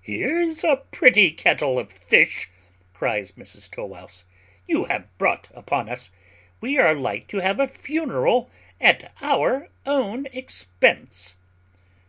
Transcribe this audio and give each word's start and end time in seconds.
"Here's 0.00 0.64
a 0.64 0.82
pretty 0.90 1.30
kettle 1.30 1.78
of 1.78 1.92
fish," 1.92 2.48
cries 2.92 3.30
Mrs 3.38 3.70
Tow 3.70 3.86
wouse, 3.86 4.24
"you 4.66 4.86
have 4.86 5.16
brought 5.16 5.48
upon 5.54 5.88
us! 5.88 6.10
We 6.60 6.76
are 6.78 6.92
like 6.92 7.28
to 7.28 7.38
have 7.38 7.60
a 7.60 7.68
funeral 7.68 8.50
at 8.80 9.12
our 9.22 9.68
own 9.86 10.26
expense." 10.32 11.36